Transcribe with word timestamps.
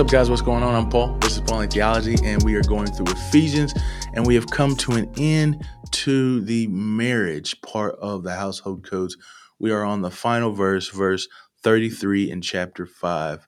up, 0.00 0.08
guys? 0.08 0.30
What's 0.30 0.40
going 0.40 0.62
on? 0.62 0.74
I'm 0.74 0.88
Paul. 0.88 1.18
This 1.18 1.34
is 1.34 1.42
Pauline 1.42 1.68
Theology, 1.68 2.16
and 2.24 2.42
we 2.42 2.54
are 2.54 2.62
going 2.62 2.86
through 2.86 3.12
Ephesians, 3.12 3.74
and 4.14 4.26
we 4.26 4.34
have 4.34 4.46
come 4.46 4.74
to 4.76 4.92
an 4.92 5.12
end 5.18 5.62
to 5.90 6.40
the 6.40 6.68
marriage 6.68 7.60
part 7.60 7.96
of 8.00 8.22
the 8.22 8.34
household 8.34 8.82
codes. 8.88 9.18
We 9.58 9.72
are 9.72 9.84
on 9.84 10.00
the 10.00 10.10
final 10.10 10.52
verse, 10.52 10.88
verse 10.88 11.28
33 11.62 12.30
in 12.30 12.40
chapter 12.40 12.86
5. 12.86 13.46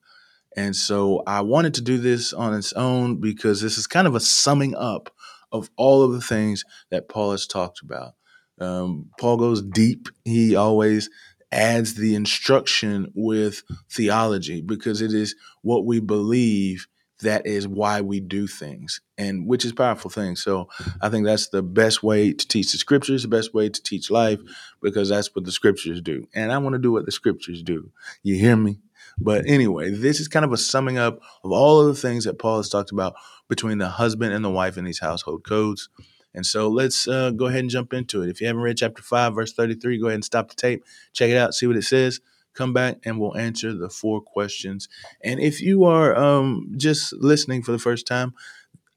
And 0.54 0.76
so 0.76 1.22
I 1.26 1.40
wanted 1.40 1.72
to 1.74 1.80
do 1.80 1.96
this 1.96 2.34
on 2.34 2.52
its 2.52 2.74
own 2.74 3.18
because 3.18 3.62
this 3.62 3.78
is 3.78 3.86
kind 3.86 4.06
of 4.06 4.14
a 4.14 4.20
summing 4.20 4.74
up 4.74 5.08
of 5.52 5.70
all 5.78 6.02
of 6.02 6.12
the 6.12 6.20
things 6.20 6.66
that 6.90 7.08
Paul 7.08 7.30
has 7.30 7.46
talked 7.46 7.80
about. 7.80 8.12
Um, 8.60 9.08
Paul 9.18 9.38
goes 9.38 9.62
deep. 9.62 10.10
He 10.26 10.54
always 10.54 11.08
adds 11.52 11.94
the 11.94 12.14
instruction 12.14 13.12
with 13.14 13.62
theology 13.90 14.60
because 14.60 15.02
it 15.02 15.12
is 15.12 15.34
what 15.62 15.84
we 15.84 16.00
believe 16.00 16.86
that 17.20 17.46
is 17.46 17.68
why 17.68 18.00
we 18.00 18.20
do 18.20 18.46
things 18.46 19.00
and 19.16 19.46
which 19.46 19.64
is 19.64 19.72
powerful 19.72 20.10
thing 20.10 20.34
so 20.34 20.68
i 21.00 21.08
think 21.08 21.24
that's 21.24 21.48
the 21.48 21.62
best 21.62 22.02
way 22.02 22.32
to 22.32 22.46
teach 22.46 22.72
the 22.72 22.78
scriptures 22.78 23.22
the 23.22 23.28
best 23.28 23.54
way 23.54 23.68
to 23.68 23.82
teach 23.82 24.10
life 24.10 24.40
because 24.82 25.08
that's 25.08 25.34
what 25.34 25.44
the 25.44 25.52
scriptures 25.52 26.00
do. 26.00 26.26
And 26.34 26.52
i 26.52 26.58
want 26.58 26.74
to 26.74 26.78
do 26.78 26.92
what 26.92 27.06
the 27.06 27.12
scriptures 27.12 27.62
do. 27.62 27.90
You 28.22 28.34
hear 28.34 28.56
me? 28.56 28.80
But 29.18 29.46
anyway 29.46 29.90
this 29.90 30.20
is 30.20 30.28
kind 30.28 30.44
of 30.44 30.52
a 30.52 30.56
summing 30.56 30.98
up 30.98 31.20
of 31.44 31.52
all 31.52 31.80
of 31.80 31.86
the 31.86 32.00
things 32.00 32.24
that 32.24 32.38
paul 32.38 32.56
has 32.56 32.68
talked 32.68 32.92
about 32.92 33.14
between 33.48 33.78
the 33.78 33.88
husband 33.88 34.32
and 34.32 34.44
the 34.44 34.50
wife 34.50 34.76
in 34.76 34.84
these 34.84 35.00
household 35.00 35.44
codes 35.44 35.88
and 36.34 36.46
so 36.46 36.68
let's 36.68 37.06
uh, 37.06 37.30
go 37.30 37.46
ahead 37.46 37.60
and 37.60 37.70
jump 37.70 37.92
into 37.92 38.22
it. 38.22 38.30
If 38.30 38.40
you 38.40 38.46
haven't 38.46 38.62
read 38.62 38.78
chapter 38.78 39.02
5, 39.02 39.34
verse 39.34 39.52
33, 39.52 39.98
go 39.98 40.06
ahead 40.06 40.14
and 40.16 40.24
stop 40.24 40.48
the 40.48 40.54
tape, 40.54 40.84
check 41.12 41.30
it 41.30 41.36
out, 41.36 41.54
see 41.54 41.66
what 41.66 41.76
it 41.76 41.82
says. 41.82 42.20
Come 42.54 42.72
back 42.72 42.98
and 43.04 43.18
we'll 43.18 43.36
answer 43.36 43.72
the 43.72 43.88
four 43.88 44.20
questions. 44.20 44.88
And 45.22 45.40
if 45.40 45.60
you 45.62 45.84
are 45.84 46.14
um, 46.16 46.72
just 46.76 47.14
listening 47.14 47.62
for 47.62 47.72
the 47.72 47.78
first 47.78 48.06
time, 48.06 48.34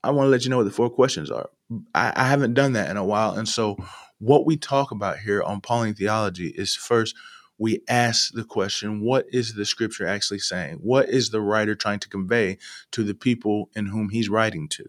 I 0.03 0.11
want 0.11 0.27
to 0.27 0.29
let 0.29 0.43
you 0.43 0.49
know 0.49 0.57
what 0.57 0.65
the 0.65 0.71
four 0.71 0.89
questions 0.89 1.31
are. 1.31 1.49
I, 1.93 2.13
I 2.15 2.27
haven't 2.27 2.53
done 2.53 2.73
that 2.73 2.89
in 2.89 2.97
a 2.97 3.03
while. 3.03 3.31
And 3.31 3.47
so, 3.47 3.77
what 4.19 4.45
we 4.45 4.55
talk 4.55 4.91
about 4.91 5.19
here 5.19 5.41
on 5.43 5.61
Pauline 5.61 5.93
Theology 5.93 6.47
is 6.47 6.75
first, 6.75 7.15
we 7.57 7.81
ask 7.87 8.33
the 8.33 8.43
question 8.43 9.01
what 9.01 9.25
is 9.31 9.53
the 9.53 9.65
scripture 9.65 10.05
actually 10.05 10.39
saying? 10.39 10.79
What 10.81 11.09
is 11.09 11.29
the 11.29 11.41
writer 11.41 11.75
trying 11.75 11.99
to 11.99 12.09
convey 12.09 12.57
to 12.91 13.03
the 13.03 13.13
people 13.13 13.69
in 13.75 13.87
whom 13.87 14.09
he's 14.09 14.29
writing 14.29 14.67
to? 14.69 14.85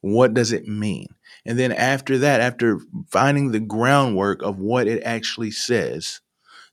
What 0.00 0.34
does 0.34 0.52
it 0.52 0.68
mean? 0.68 1.08
And 1.44 1.58
then 1.58 1.72
after 1.72 2.18
that, 2.18 2.40
after 2.40 2.80
finding 3.08 3.50
the 3.50 3.60
groundwork 3.60 4.42
of 4.42 4.58
what 4.58 4.86
it 4.86 5.02
actually 5.02 5.50
says, 5.50 6.20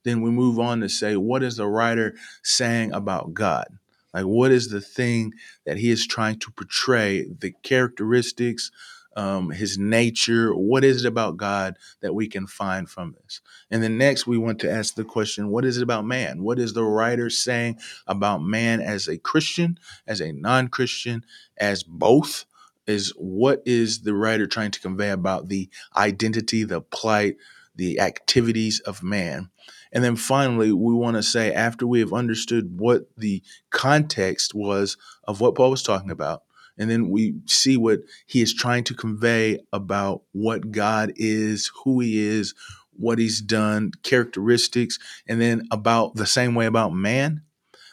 then 0.03 0.21
we 0.21 0.29
move 0.29 0.59
on 0.59 0.81
to 0.81 0.89
say, 0.89 1.17
what 1.17 1.43
is 1.43 1.57
the 1.57 1.67
writer 1.67 2.15
saying 2.43 2.93
about 2.93 3.33
God? 3.33 3.67
Like, 4.13 4.25
what 4.25 4.51
is 4.51 4.69
the 4.69 4.79
thing 4.79 5.33
that 5.65 5.77
he 5.77 5.89
is 5.91 6.07
trying 6.07 6.39
to 6.39 6.51
portray, 6.51 7.25
the 7.25 7.51
characteristics, 7.63 8.71
um, 9.17 9.49
his 9.49 9.77
nature? 9.77 10.53
What 10.53 10.85
is 10.85 11.03
it 11.03 11.07
about 11.07 11.37
God 11.37 11.75
that 12.01 12.13
we 12.13 12.27
can 12.27 12.47
find 12.47 12.89
from 12.89 13.15
this? 13.21 13.41
And 13.71 13.83
then 13.83 13.97
next, 13.97 14.25
we 14.27 14.37
want 14.37 14.59
to 14.59 14.71
ask 14.71 14.95
the 14.95 15.03
question 15.03 15.49
what 15.49 15.65
is 15.65 15.77
it 15.77 15.83
about 15.83 16.05
man? 16.05 16.43
What 16.43 16.59
is 16.59 16.73
the 16.73 16.85
writer 16.85 17.29
saying 17.29 17.79
about 18.07 18.41
man 18.41 18.79
as 18.81 19.07
a 19.07 19.17
Christian, 19.17 19.77
as 20.07 20.21
a 20.21 20.31
non 20.31 20.69
Christian, 20.69 21.25
as 21.57 21.83
both? 21.83 22.45
Is 22.87 23.13
what 23.17 23.61
is 23.65 24.01
the 24.01 24.13
writer 24.13 24.47
trying 24.47 24.71
to 24.71 24.79
convey 24.79 25.09
about 25.09 25.47
the 25.47 25.69
identity, 25.95 26.63
the 26.63 26.81
plight, 26.81 27.37
the 27.75 27.99
activities 27.99 28.79
of 28.81 29.03
man. 29.03 29.49
And 29.91 30.03
then 30.03 30.15
finally, 30.15 30.71
we 30.71 30.93
want 30.93 31.15
to 31.15 31.23
say, 31.23 31.53
after 31.53 31.87
we 31.87 31.99
have 31.99 32.13
understood 32.13 32.79
what 32.79 33.07
the 33.17 33.41
context 33.69 34.53
was 34.53 34.97
of 35.23 35.41
what 35.41 35.55
Paul 35.55 35.71
was 35.71 35.83
talking 35.83 36.11
about, 36.11 36.43
and 36.77 36.89
then 36.89 37.09
we 37.09 37.35
see 37.45 37.77
what 37.77 37.99
he 38.25 38.41
is 38.41 38.53
trying 38.53 38.83
to 38.85 38.93
convey 38.93 39.59
about 39.71 40.23
what 40.33 40.71
God 40.71 41.13
is, 41.15 41.71
who 41.83 42.01
he 42.01 42.19
is, 42.19 42.53
what 42.91 43.17
he's 43.17 43.41
done, 43.41 43.91
characteristics, 44.03 44.99
and 45.27 45.39
then 45.39 45.63
about 45.71 46.15
the 46.15 46.25
same 46.25 46.55
way 46.55 46.65
about 46.65 46.93
man, 46.93 47.41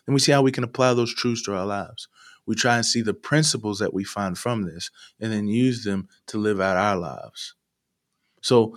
then 0.07 0.15
we 0.15 0.21
see 0.21 0.33
how 0.33 0.43
we 0.43 0.53
can 0.53 0.65
apply 0.65 0.95
those 0.95 1.15
truths 1.15 1.43
to 1.45 1.55
our 1.55 1.67
lives 1.67 2.09
we 2.47 2.55
try 2.55 2.77
and 2.77 2.87
see 2.87 3.03
the 3.03 3.15
principles 3.15 3.79
that 3.79 3.95
we 3.95 4.05
find 4.05 4.37
from 4.37 4.63
this 4.63 4.91
and 5.21 5.33
then 5.33 5.47
use 5.47 5.85
them 5.85 6.09
to 6.27 6.39
live 6.39 6.61
out 6.61 6.77
our 6.77 6.97
lives. 6.97 7.55
So 8.41 8.77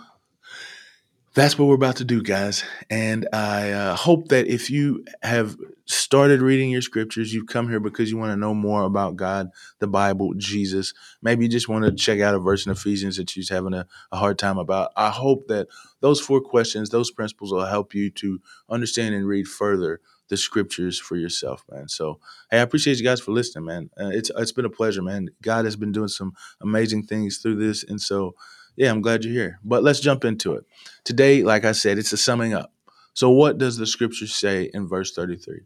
that's 1.36 1.59
what 1.59 1.68
we're 1.68 1.76
about 1.76 1.98
to 1.98 2.06
do, 2.06 2.22
guys. 2.22 2.64
And 2.90 3.28
I 3.34 3.72
uh, 3.72 3.96
hope 3.96 4.30
that 4.30 4.48
if 4.48 4.70
you 4.70 5.03
have 5.22 5.58
started 5.86 6.42
reading 6.42 6.70
your 6.70 6.81
scriptures, 6.81 7.34
you've 7.34 7.48
come 7.48 7.68
here 7.68 7.81
because 7.81 8.09
you 8.09 8.18
want 8.18 8.31
to 8.31 8.38
know 8.38 8.53
more 8.53 8.84
about 8.84 9.18
God, 9.18 9.50
the 9.80 9.88
Bible, 9.88 10.34
Jesus. 10.38 10.94
Maybe 11.22 11.44
you 11.44 11.50
just 11.50 11.68
want 11.68 11.84
to 11.84 11.92
check 11.92 12.22
out 12.22 12.36
a 12.36 12.40
verse 12.40 12.66
in 12.66 12.72
Ephesians 12.72 13.18
that 13.18 13.36
you're 13.36 13.46
having 13.50 13.74
a, 13.74 13.86
a 14.14 14.18
hard 14.18 14.40
time 14.40 14.58
about. 14.58 14.92
I 14.96 15.09
hope 15.09 15.50
that 15.50 15.68
those 16.00 16.22
four 16.22 16.40
questions, 16.40 16.90
those 16.90 17.12
principles 17.12 17.52
will 17.52 17.66
help 17.66 17.94
you 17.94 18.09
to 18.12 18.40
understand 18.70 19.14
and 19.14 19.28
read 19.28 19.50
further 19.50 20.00
the 20.30 20.38
scriptures 20.38 21.00
for 21.00 21.16
yourself, 21.16 21.63
man. 21.72 21.88
So, 21.88 22.19
hey, 22.52 22.59
I 22.59 22.62
appreciate 22.62 22.97
you 22.97 23.03
guys 23.03 23.22
for 23.22 23.31
listening, 23.31 23.66
man. 23.66 23.90
Uh, 24.00 24.09
it's 24.09 24.31
it's 24.38 24.52
been 24.52 24.66
a 24.66 24.69
pleasure, 24.69 25.02
man. 25.02 25.30
God 25.41 25.66
has 25.66 25.75
been 25.75 25.91
doing 25.91 26.08
some 26.08 26.34
amazing 26.62 27.03
things 27.03 27.38
through 27.38 27.56
this, 27.56 27.84
and 27.84 28.02
so 28.02 28.35
yeah, 28.75 28.91
I'm 28.91 29.02
glad 29.02 29.24
you're 29.24 29.34
here. 29.34 29.59
But 29.64 29.84
let's 29.84 30.00
jump 30.00 30.25
into 30.25 30.53
it. 30.53 30.66
Today, 31.03 31.44
like 31.44 31.66
I 31.66 31.72
said, 31.72 31.97
it's 31.97 32.14
a 32.14 32.18
summing 32.18 32.53
up. 32.53 32.74
So, 33.14 33.30
what 33.30 33.58
does 33.58 33.78
the 33.78 33.85
scripture 33.85 34.28
say 34.28 34.69
in 34.74 34.88
verse 34.88 35.14
33? 35.14 35.62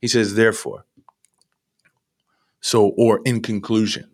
He 0.00 0.08
says, 0.08 0.34
therefore. 0.34 0.84
So, 2.60 2.88
or 2.96 3.20
in 3.24 3.42
conclusion, 3.42 4.10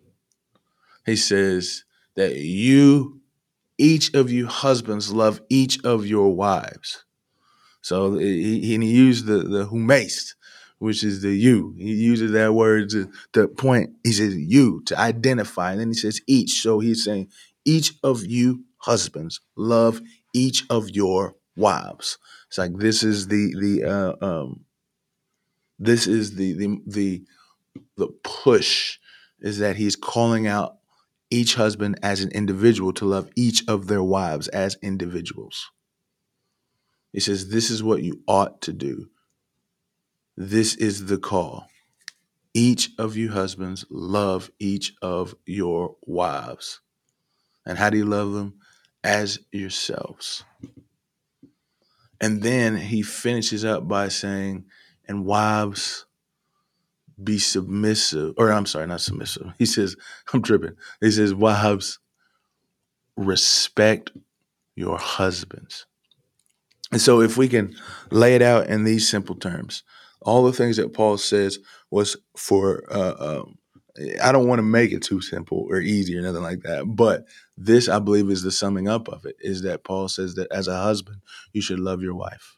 he 1.05 1.15
says 1.15 1.83
that 2.15 2.35
you, 2.35 3.21
each 3.77 4.13
of 4.13 4.31
you 4.31 4.47
husbands, 4.47 5.11
love 5.13 5.41
each 5.49 5.83
of 5.83 6.05
your 6.05 6.33
wives 6.35 7.05
so 7.87 8.17
he, 8.17 8.59
he 8.59 8.75
used 8.75 9.27
the 9.27 9.43
the 9.43 9.65
humaist, 9.65 10.35
which 10.77 11.05
is 11.05 11.21
the 11.21 11.33
you. 11.33 11.73
He 11.77 11.93
uses 11.93 12.33
that 12.33 12.53
word 12.53 12.89
to, 12.89 13.09
to 13.31 13.47
point. 13.47 13.91
He 14.03 14.11
says 14.11 14.35
you 14.35 14.81
to 14.87 14.99
identify, 14.99 15.71
and 15.71 15.79
then 15.79 15.87
he 15.87 15.93
says 15.93 16.19
each. 16.27 16.61
So 16.61 16.79
he's 16.79 17.05
saying 17.05 17.29
each 17.63 17.93
of 18.03 18.25
you 18.25 18.65
husbands 18.79 19.39
love 19.55 20.01
each 20.33 20.65
of 20.69 20.89
your 20.89 21.35
wives. 21.55 22.17
It's 22.49 22.57
like 22.57 22.75
this 22.75 23.03
is 23.03 23.29
the 23.29 23.55
the 23.57 23.83
uh, 23.85 24.25
um, 24.25 24.65
this 25.79 26.07
is 26.07 26.35
the 26.35 26.55
the 26.55 26.81
the 26.85 27.23
the 27.95 28.07
push 28.21 28.99
is 29.39 29.59
that 29.59 29.77
he's 29.77 29.95
calling 29.95 30.45
out 30.45 30.75
each 31.31 31.55
husband 31.55 31.97
as 32.03 32.21
an 32.21 32.31
individual 32.33 32.91
to 32.91 33.05
love 33.05 33.29
each 33.37 33.63
of 33.69 33.87
their 33.87 34.03
wives 34.03 34.49
as 34.49 34.75
individuals. 34.81 35.71
He 37.17 37.21
says, 37.21 37.49
This 37.49 37.71
is 37.71 37.81
what 37.81 38.03
you 38.03 38.21
ought 38.27 38.61
to 38.61 38.71
do. 38.71 39.09
This 40.35 40.75
is 40.75 41.07
the 41.07 41.17
call. 41.17 41.65
Each 42.53 42.91
of 42.99 43.17
you 43.17 43.31
husbands 43.31 43.87
love 43.89 44.51
each 44.59 44.93
of 45.01 45.33
your 45.43 45.95
wives. 46.03 46.79
And 47.65 47.79
how 47.79 47.89
do 47.89 47.97
you 47.97 48.05
love 48.05 48.33
them? 48.33 48.59
As 49.03 49.39
yourselves. 49.51 50.43
And 52.21 52.43
then 52.43 52.77
he 52.77 53.01
finishes 53.01 53.65
up 53.65 53.87
by 53.87 54.09
saying, 54.09 54.65
And 55.07 55.25
wives, 55.25 56.05
be 57.23 57.39
submissive. 57.39 58.35
Or 58.37 58.51
I'm 58.51 58.67
sorry, 58.67 58.85
not 58.85 59.01
submissive. 59.01 59.53
He 59.57 59.65
says, 59.65 59.95
I'm 60.35 60.43
tripping. 60.43 60.75
He 61.01 61.09
says, 61.09 61.33
Wives, 61.33 61.97
respect 63.15 64.11
your 64.75 64.99
husbands 64.99 65.86
and 66.91 67.01
so, 67.01 67.21
if 67.21 67.37
we 67.37 67.47
can 67.47 67.75
lay 68.11 68.35
it 68.35 68.41
out 68.41 68.67
in 68.67 68.83
these 68.83 69.09
simple 69.09 69.35
terms, 69.35 69.83
all 70.21 70.43
the 70.43 70.53
things 70.53 70.77
that 70.77 70.93
Paul 70.93 71.17
says 71.17 71.59
was 71.91 72.17
for, 72.35 72.83
uh, 72.89 73.15
um, 73.19 73.57
I 74.21 74.31
don't 74.31 74.47
want 74.47 74.59
to 74.59 74.63
make 74.63 74.91
it 74.91 75.01
too 75.01 75.21
simple 75.21 75.65
or 75.69 75.79
easy 75.79 76.17
or 76.17 76.21
nothing 76.21 76.43
like 76.43 76.61
that, 76.61 76.85
but 76.85 77.25
this, 77.57 77.89
I 77.89 77.99
believe, 77.99 78.29
is 78.29 78.43
the 78.43 78.51
summing 78.51 78.87
up 78.87 79.07
of 79.09 79.25
it 79.25 79.35
is 79.39 79.63
that 79.63 79.83
Paul 79.83 80.07
says 80.07 80.35
that 80.35 80.51
as 80.51 80.67
a 80.67 80.77
husband, 80.77 81.21
you 81.51 81.61
should 81.61 81.79
love 81.79 82.01
your 82.01 82.15
wife. 82.15 82.57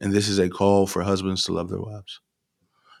And 0.00 0.12
this 0.12 0.28
is 0.28 0.38
a 0.38 0.48
call 0.48 0.86
for 0.86 1.02
husbands 1.02 1.44
to 1.44 1.52
love 1.52 1.70
their 1.70 1.80
wives. 1.80 2.20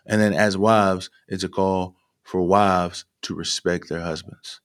And 0.06 0.20
then 0.20 0.32
as 0.32 0.56
wives, 0.56 1.10
it's 1.28 1.44
a 1.44 1.48
call 1.48 1.96
for 2.22 2.42
wives 2.42 3.04
to 3.22 3.34
respect 3.34 3.88
their 3.88 4.00
husbands. 4.00 4.60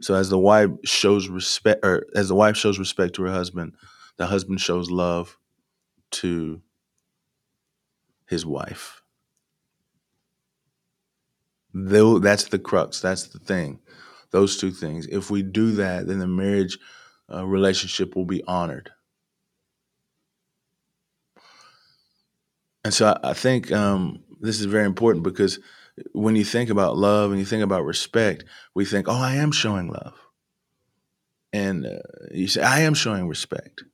So 0.00 0.14
as 0.14 0.28
the 0.28 0.38
wife 0.38 0.70
shows 0.84 1.28
respect, 1.28 1.84
or 1.84 2.04
as 2.14 2.28
the 2.28 2.34
wife 2.34 2.56
shows 2.56 2.78
respect 2.78 3.14
to 3.16 3.24
her 3.24 3.32
husband, 3.32 3.72
the 4.18 4.26
husband 4.26 4.60
shows 4.60 4.90
love 4.90 5.38
to 6.10 6.60
his 8.26 8.44
wife. 8.44 9.02
Though 11.72 12.18
that's 12.18 12.44
the 12.44 12.58
crux, 12.58 13.00
that's 13.00 13.28
the 13.28 13.38
thing. 13.38 13.80
Those 14.30 14.58
two 14.58 14.70
things. 14.70 15.06
If 15.06 15.30
we 15.30 15.42
do 15.42 15.72
that, 15.72 16.06
then 16.06 16.18
the 16.18 16.26
marriage 16.26 16.78
uh, 17.32 17.46
relationship 17.46 18.14
will 18.14 18.24
be 18.24 18.42
honored. 18.44 18.90
And 22.84 22.92
so 22.92 23.18
I, 23.22 23.30
I 23.30 23.32
think 23.34 23.72
um, 23.72 24.24
this 24.40 24.60
is 24.60 24.66
very 24.66 24.86
important 24.86 25.24
because 25.24 25.58
when 26.12 26.36
you 26.36 26.44
think 26.44 26.70
about 26.70 26.96
love 26.96 27.30
and 27.30 27.38
you 27.38 27.46
think 27.46 27.62
about 27.62 27.84
respect, 27.84 28.44
we 28.74 28.84
think, 28.84 29.08
oh, 29.08 29.20
I 29.20 29.36
am 29.36 29.52
showing 29.52 29.88
love. 29.88 30.14
And 31.52 31.86
uh, 31.86 31.98
you 32.30 32.48
say, 32.48 32.62
I 32.62 32.80
am 32.80 32.94
showing 32.94 33.28
respect. 33.28 33.84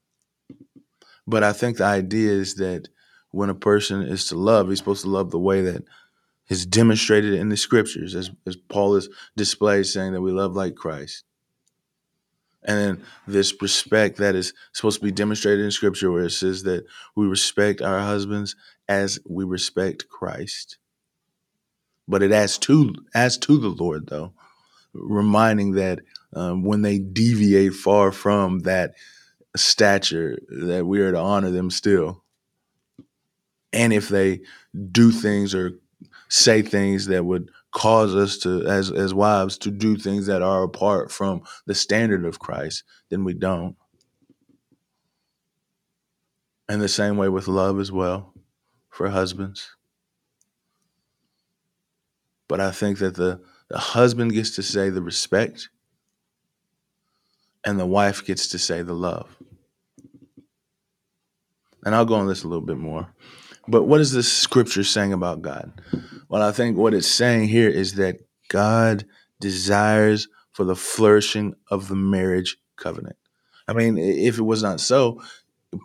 But 1.26 1.42
I 1.42 1.52
think 1.52 1.76
the 1.76 1.84
idea 1.84 2.32
is 2.32 2.56
that 2.56 2.88
when 3.30 3.50
a 3.50 3.54
person 3.54 4.02
is 4.02 4.26
to 4.26 4.36
love, 4.36 4.68
he's 4.68 4.78
supposed 4.78 5.02
to 5.02 5.10
love 5.10 5.30
the 5.30 5.38
way 5.38 5.62
that 5.62 5.84
is 6.48 6.66
demonstrated 6.66 7.34
in 7.34 7.48
the 7.48 7.56
scriptures, 7.56 8.14
as, 8.14 8.30
as 8.46 8.56
Paul 8.56 8.96
is 8.96 9.08
displayed 9.36 9.86
saying 9.86 10.12
that 10.12 10.20
we 10.20 10.32
love 10.32 10.54
like 10.54 10.74
Christ. 10.74 11.24
And 12.62 12.78
then 12.78 13.06
this 13.26 13.54
respect 13.60 14.18
that 14.18 14.34
is 14.34 14.54
supposed 14.72 15.00
to 15.00 15.04
be 15.04 15.12
demonstrated 15.12 15.64
in 15.64 15.70
scripture, 15.70 16.10
where 16.10 16.24
it 16.24 16.30
says 16.30 16.62
that 16.62 16.86
we 17.14 17.26
respect 17.26 17.82
our 17.82 18.00
husbands 18.00 18.56
as 18.88 19.18
we 19.28 19.44
respect 19.44 20.08
Christ. 20.08 20.78
But 22.08 22.22
it 22.22 22.32
adds 22.32 22.58
to 22.58 22.94
adds 23.14 23.38
to 23.38 23.58
the 23.58 23.68
Lord 23.68 24.08
though, 24.08 24.32
reminding 24.92 25.72
that 25.72 26.00
um, 26.34 26.64
when 26.64 26.82
they 26.82 26.98
deviate 26.98 27.74
far 27.74 28.12
from 28.12 28.60
that 28.60 28.94
stature, 29.56 30.38
that 30.48 30.86
we 30.86 31.00
are 31.00 31.12
to 31.12 31.18
honor 31.18 31.50
them 31.50 31.70
still. 31.70 32.22
And 33.72 33.92
if 33.92 34.08
they 34.08 34.40
do 34.90 35.10
things 35.10 35.54
or 35.54 35.72
say 36.28 36.62
things 36.62 37.06
that 37.06 37.24
would 37.24 37.50
cause 37.72 38.14
us 38.14 38.38
to 38.38 38.64
as 38.66 38.90
as 38.90 39.12
wives 39.12 39.58
to 39.58 39.70
do 39.70 39.96
things 39.96 40.26
that 40.26 40.42
are 40.42 40.62
apart 40.62 41.10
from 41.10 41.42
the 41.66 41.74
standard 41.74 42.24
of 42.24 42.38
Christ, 42.38 42.84
then 43.10 43.24
we 43.24 43.34
don't. 43.34 43.76
And 46.68 46.80
the 46.80 46.88
same 46.88 47.16
way 47.16 47.28
with 47.28 47.48
love 47.48 47.78
as 47.78 47.92
well 47.92 48.32
for 48.90 49.10
husbands. 49.10 49.76
But 52.48 52.60
I 52.60 52.70
think 52.70 52.98
that 52.98 53.16
the, 53.16 53.40
the 53.68 53.78
husband 53.78 54.32
gets 54.32 54.54
to 54.56 54.62
say 54.62 54.88
the 54.88 55.02
respect 55.02 55.68
and 57.64 57.78
the 57.80 57.86
wife 57.86 58.24
gets 58.24 58.48
to 58.48 58.58
say 58.58 58.82
the 58.82 58.94
love. 58.94 59.36
And 61.84 61.94
I'll 61.94 62.04
go 62.04 62.14
on 62.14 62.26
this 62.26 62.44
a 62.44 62.48
little 62.48 62.64
bit 62.64 62.78
more. 62.78 63.08
But 63.68 63.84
what 63.84 64.00
is 64.00 64.12
this 64.12 64.30
scripture 64.30 64.84
saying 64.84 65.12
about 65.12 65.42
God? 65.42 65.72
Well, 66.28 66.42
I 66.42 66.52
think 66.52 66.76
what 66.76 66.94
it's 66.94 67.06
saying 67.06 67.48
here 67.48 67.68
is 67.68 67.94
that 67.94 68.20
God 68.48 69.04
desires 69.40 70.28
for 70.52 70.64
the 70.64 70.76
flourishing 70.76 71.54
of 71.70 71.88
the 71.88 71.96
marriage 71.96 72.56
covenant. 72.76 73.16
I 73.66 73.72
mean, 73.72 73.98
if 73.98 74.38
it 74.38 74.42
was 74.42 74.62
not 74.62 74.80
so, 74.80 75.22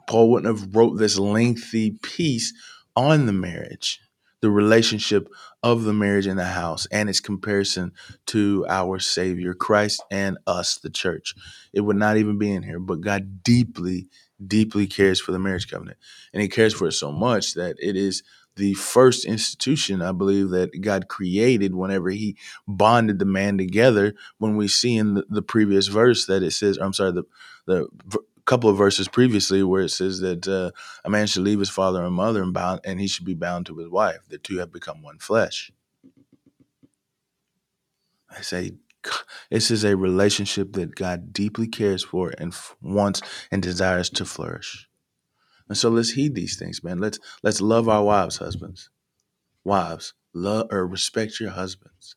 Paul 0.07 0.29
wouldn't 0.31 0.59
have 0.59 0.75
wrote 0.75 0.97
this 0.97 1.17
lengthy 1.17 1.91
piece 1.91 2.53
on 2.95 3.25
the 3.25 3.33
marriage, 3.33 4.01
the 4.41 4.51
relationship 4.51 5.29
of 5.63 5.83
the 5.83 5.93
marriage 5.93 6.27
in 6.27 6.37
the 6.37 6.45
house 6.45 6.85
and 6.91 7.09
its 7.09 7.19
comparison 7.19 7.91
to 8.27 8.65
our 8.69 8.99
Savior 8.99 9.53
Christ 9.53 10.03
and 10.11 10.37
us, 10.45 10.77
the 10.77 10.89
church. 10.89 11.35
It 11.73 11.81
would 11.81 11.97
not 11.97 12.17
even 12.17 12.37
be 12.37 12.51
in 12.51 12.63
here, 12.63 12.79
but 12.79 13.01
God 13.01 13.43
deeply, 13.43 14.07
deeply 14.45 14.87
cares 14.87 15.19
for 15.19 15.31
the 15.31 15.39
marriage 15.39 15.69
covenant. 15.69 15.97
And 16.33 16.41
He 16.41 16.47
cares 16.47 16.73
for 16.73 16.87
it 16.87 16.93
so 16.93 17.11
much 17.11 17.53
that 17.55 17.75
it 17.79 17.95
is 17.95 18.23
the 18.55 18.73
first 18.73 19.25
institution, 19.25 20.01
I 20.01 20.11
believe, 20.11 20.49
that 20.49 20.81
God 20.81 21.07
created 21.07 21.75
whenever 21.75 22.09
He 22.09 22.37
bonded 22.67 23.19
the 23.19 23.25
man 23.25 23.57
together. 23.57 24.15
When 24.37 24.57
we 24.57 24.67
see 24.67 24.97
in 24.97 25.15
the, 25.15 25.25
the 25.29 25.41
previous 25.41 25.87
verse 25.87 26.25
that 26.25 26.43
it 26.43 26.51
says, 26.51 26.77
I'm 26.77 26.93
sorry, 26.93 27.11
the 27.13 27.23
the 27.65 27.87
couple 28.49 28.69
of 28.69 28.77
verses 28.77 29.07
previously 29.07 29.61
where 29.61 29.83
it 29.83 29.89
says 29.89 30.21
that 30.21 30.47
uh, 30.47 30.71
a 31.05 31.09
man 31.09 31.27
should 31.27 31.43
leave 31.43 31.59
his 31.59 31.69
father 31.69 32.03
and 32.03 32.15
mother 32.15 32.41
and 32.41 32.51
bound, 32.51 32.81
and 32.83 32.99
he 32.99 33.07
should 33.07 33.25
be 33.25 33.35
bound 33.35 33.67
to 33.67 33.77
his 33.77 33.87
wife. 33.89 34.21
The 34.27 34.39
two 34.39 34.57
have 34.57 34.73
become 34.73 35.03
one 35.03 35.19
flesh. 35.19 35.71
I 38.35 38.41
say 38.41 38.71
this 39.49 39.71
is 39.71 39.83
a 39.83 39.95
relationship 39.95 40.73
that 40.73 40.95
God 40.95 41.33
deeply 41.33 41.67
cares 41.67 42.03
for 42.03 42.33
and 42.37 42.53
wants 42.81 43.21
and 43.51 43.61
desires 43.61 44.09
to 44.11 44.25
flourish. 44.25 44.87
And 45.67 45.77
so 45.77 45.89
let's 45.89 46.11
heed 46.11 46.35
these 46.35 46.57
things, 46.57 46.83
man. 46.83 46.99
Let's 46.99 47.19
let's 47.43 47.61
love 47.61 47.87
our 47.87 48.03
wives, 48.03 48.37
husbands. 48.37 48.89
Wives, 49.63 50.13
love 50.33 50.67
or 50.71 50.87
respect 50.87 51.39
your 51.39 51.51
husbands. 51.51 52.15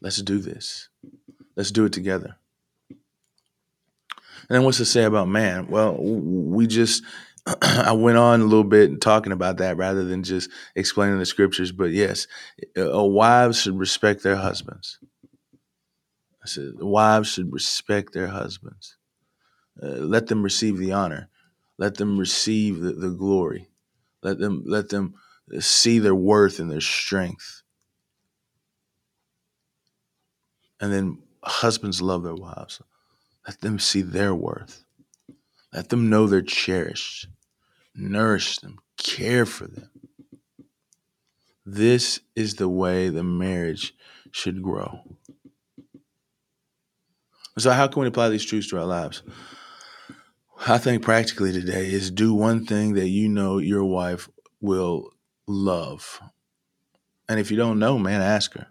Let's 0.00 0.20
do 0.22 0.38
this. 0.38 0.88
Let's 1.56 1.70
do 1.70 1.84
it 1.84 1.92
together. 1.92 2.36
And 4.48 4.56
then 4.56 4.64
what's 4.64 4.78
to 4.78 4.84
say 4.84 5.04
about 5.04 5.28
man? 5.28 5.68
Well, 5.68 5.96
we 6.00 6.66
just 6.66 7.04
I 7.62 7.92
went 7.92 8.18
on 8.18 8.40
a 8.40 8.44
little 8.44 8.64
bit 8.64 9.00
talking 9.00 9.32
about 9.32 9.58
that 9.58 9.76
rather 9.76 10.04
than 10.04 10.22
just 10.22 10.50
explaining 10.74 11.18
the 11.18 11.26
scriptures. 11.26 11.72
But 11.72 11.90
yes, 11.90 12.26
uh, 12.76 13.04
wives 13.04 13.62
should 13.62 13.78
respect 13.78 14.22
their 14.22 14.36
husbands. 14.36 14.98
I 16.42 16.46
said 16.46 16.74
wives 16.78 17.28
should 17.28 17.52
respect 17.52 18.12
their 18.12 18.28
husbands. 18.28 18.96
Uh, 19.82 19.88
let 19.88 20.26
them 20.26 20.42
receive 20.42 20.78
the 20.78 20.92
honor. 20.92 21.28
Let 21.78 21.96
them 21.96 22.18
receive 22.18 22.80
the, 22.80 22.92
the 22.92 23.10
glory. 23.10 23.68
Let 24.22 24.38
them 24.38 24.62
let 24.66 24.88
them 24.90 25.14
see 25.58 25.98
their 25.98 26.14
worth 26.14 26.58
and 26.58 26.70
their 26.70 26.80
strength. 26.80 27.62
And 30.80 30.92
then 30.92 31.18
husbands 31.42 32.00
love 32.00 32.22
their 32.22 32.34
wives. 32.34 32.80
Let 33.46 33.60
them 33.60 33.78
see 33.78 34.02
their 34.02 34.34
worth. 34.34 34.84
Let 35.72 35.88
them 35.88 36.10
know 36.10 36.26
they're 36.26 36.42
cherished. 36.42 37.28
Nourish 37.94 38.58
them, 38.58 38.78
care 38.96 39.46
for 39.46 39.66
them. 39.66 39.90
This 41.66 42.20
is 42.34 42.54
the 42.54 42.68
way 42.68 43.08
the 43.08 43.22
marriage 43.22 43.94
should 44.30 44.62
grow. 44.62 45.00
So, 47.58 47.70
how 47.72 47.88
can 47.88 48.02
we 48.02 48.08
apply 48.08 48.28
these 48.28 48.44
truths 48.44 48.68
to 48.70 48.78
our 48.78 48.86
lives? 48.86 49.22
I 50.66 50.78
think 50.78 51.02
practically 51.02 51.52
today 51.52 51.90
is 51.90 52.10
do 52.10 52.34
one 52.34 52.66
thing 52.66 52.94
that 52.94 53.08
you 53.08 53.28
know 53.28 53.58
your 53.58 53.84
wife 53.84 54.28
will 54.60 55.10
love. 55.46 56.20
And 57.28 57.40
if 57.40 57.50
you 57.50 57.56
don't 57.56 57.78
know, 57.78 57.98
man, 57.98 58.20
ask 58.20 58.54
her 58.54 58.66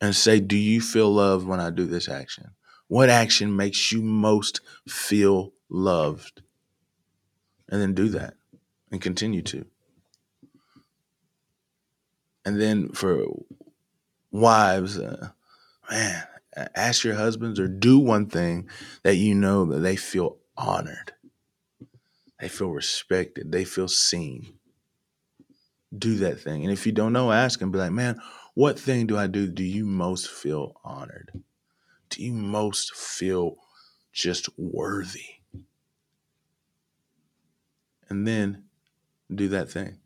and 0.00 0.14
say, 0.14 0.40
Do 0.40 0.56
you 0.56 0.80
feel 0.80 1.12
loved 1.12 1.46
when 1.46 1.60
I 1.60 1.70
do 1.70 1.84
this 1.84 2.08
action? 2.08 2.52
What 2.86 3.10
action 3.10 3.54
makes 3.54 3.92
you 3.92 4.02
most 4.02 4.60
feel 4.86 5.52
loved? 5.68 6.42
And 7.68 7.82
then 7.82 7.94
do 7.94 8.08
that 8.10 8.34
and 8.90 9.00
continue 9.00 9.42
to. 9.42 9.66
And 12.44 12.60
then 12.60 12.88
for 12.90 13.26
wives, 14.30 14.98
uh, 14.98 15.30
man, 15.90 16.24
ask 16.74 17.04
your 17.04 17.14
husbands 17.14 17.58
or 17.60 17.68
do 17.68 17.98
one 17.98 18.26
thing 18.26 18.68
that 19.02 19.16
you 19.16 19.34
know 19.34 19.64
that 19.66 19.80
they 19.80 19.96
feel 19.96 20.38
honored, 20.56 21.12
they 22.40 22.48
feel 22.48 22.70
respected, 22.70 23.52
they 23.52 23.64
feel 23.64 23.88
seen. 23.88 24.54
Do 25.96 26.16
that 26.16 26.40
thing. 26.40 26.64
And 26.64 26.72
if 26.72 26.84
you 26.84 26.92
don't 26.92 27.14
know, 27.14 27.32
ask 27.32 27.62
and 27.62 27.72
be 27.72 27.78
like, 27.78 27.92
man, 27.92 28.20
what 28.54 28.78
thing 28.78 29.06
do 29.06 29.16
I 29.16 29.26
do? 29.26 29.46
Do 29.46 29.64
you 29.64 29.86
most 29.86 30.28
feel 30.28 30.78
honored? 30.84 31.30
do 32.10 32.22
you 32.22 32.32
most 32.32 32.94
feel 32.94 33.56
just 34.12 34.48
worthy? 34.58 35.40
And 38.08 38.26
then 38.26 38.64
do 39.32 39.48
that 39.48 39.70
thing. 39.70 39.98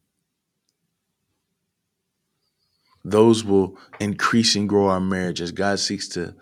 Those 3.13 3.45
will 3.45 3.77
increase 4.01 4.57
and 4.57 4.67
grow 4.67 4.89
our 4.89 4.99
marriage 4.99 5.43
as 5.43 5.53
God 5.53 5.79
seeks 5.79 6.09
to 6.09 6.35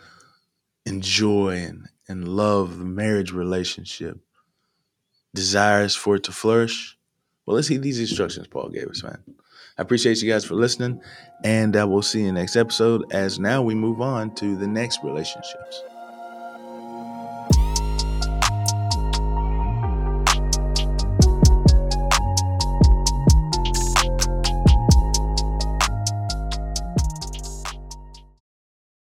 enjoy 0.87 1.57
and, 1.57 1.89
and 2.09 2.29
love 2.29 2.79
the 2.79 2.85
marriage 2.85 3.33
relationship, 3.33 4.19
desires 5.35 5.97
for 5.97 6.15
it 6.15 6.23
to 6.25 6.33
flourish. 6.33 6.97
Well, 7.45 7.57
let's 7.57 7.67
heed 7.67 7.83
these 7.83 7.99
instructions 7.99 8.47
Paul 8.47 8.69
gave 8.69 8.87
us, 8.87 9.03
man. 9.03 9.21
I 9.79 9.83
appreciate 9.83 10.23
you 10.23 10.31
guys 10.31 10.45
for 10.45 10.55
listening, 10.55 11.01
and 11.43 11.75
I 11.75 11.83
will 11.83 12.03
see 12.03 12.23
you 12.23 12.31
next 12.31 12.55
episode 12.55 13.13
as 13.13 13.41
now 13.41 13.63
we 13.63 13.75
move 13.75 14.01
on 14.01 14.33
to 14.37 14.55
the 14.55 14.69
next 14.69 15.03
relationships. 15.03 15.83